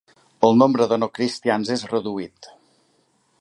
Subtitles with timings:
[0.47, 2.51] El nombre de no cristians és reduït.